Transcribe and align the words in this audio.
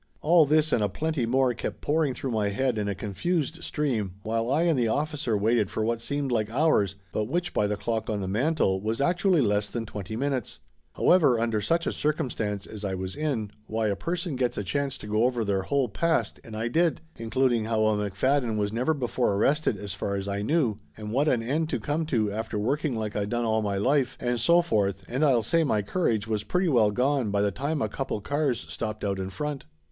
All 0.21 0.47
this 0.47 0.73
and 0.73 0.83
a 0.83 0.89
plenty 0.89 1.27
more 1.27 1.53
kept 1.53 1.79
pouring 1.79 2.15
through 2.15 2.31
my 2.31 2.49
head 2.49 2.79
in 2.79 2.87
a 2.87 2.95
confused 2.95 3.63
stream 3.63 4.15
while 4.23 4.49
I 4.49 4.63
and 4.63 4.79
the 4.79 4.87
officer 4.87 5.37
waited 5.37 5.69
for 5.69 5.85
what 5.85 6.01
seemed 6.01 6.31
like 6.31 6.49
hours, 6.49 6.95
but 7.11 7.25
which, 7.27 7.53
by 7.53 7.67
the 7.67 7.77
clock 7.77 8.09
on 8.09 8.19
the 8.19 8.27
mantel, 8.27 8.81
was 8.81 8.99
actually 8.99 9.41
less 9.41 9.69
than 9.69 9.85
twenty 9.85 10.15
minutes. 10.15 10.59
However, 10.93 11.39
under 11.39 11.61
such 11.61 11.85
a 11.85 11.91
circumstance 11.93 12.65
as 12.65 12.83
I 12.83 12.95
was 12.95 13.15
in, 13.15 13.51
why 13.67 13.89
a 13.89 13.95
person 13.95 14.35
gets 14.35 14.57
a 14.57 14.63
chance 14.63 14.97
to 14.97 15.05
go 15.05 15.25
over 15.25 15.45
their 15.45 15.61
whole 15.61 15.87
past 15.87 16.39
and 16.43 16.57
I 16.57 16.67
did, 16.67 17.01
including 17.17 17.65
how 17.65 17.85
a 17.85 17.95
McFadden 17.95 18.57
was 18.57 18.73
never 18.73 18.95
before 18.95 19.35
arrested 19.35 19.77
as 19.77 19.93
far 19.93 20.15
as 20.15 20.27
I 20.27 20.41
knew, 20.41 20.77
and 20.97 21.11
what 21.11 21.27
an 21.27 21.43
end 21.43 21.69
to 21.69 21.79
come 21.79 22.07
to 22.07 22.31
after 22.31 22.57
working 22.57 22.95
like 22.95 23.15
I 23.15 23.25
done 23.25 23.45
all 23.45 23.61
my 23.61 23.77
life, 23.77 24.17
and 24.19 24.39
so 24.39 24.63
forth, 24.63 25.03
and 25.07 25.23
I'll 25.23 25.43
say 25.43 25.63
my 25.63 25.83
cour 25.83 26.09
age 26.09 26.25
was 26.27 26.41
pretty 26.43 26.69
well 26.69 26.89
gone 26.89 27.29
by 27.29 27.43
the 27.43 27.51
time 27.51 27.83
a 27.83 27.87
couple 27.87 28.19
cars 28.19 28.61
stopped 28.67 29.05
out 29.05 29.19
in 29.19 29.29
front. 29.29 29.65